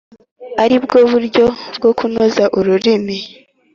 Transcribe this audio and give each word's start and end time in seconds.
ari 0.63 0.75
bwo 0.83 0.99
buryo 1.11 1.45
bwo 1.77 1.89
kunoza 1.97 2.43
ururimi, 2.57 3.17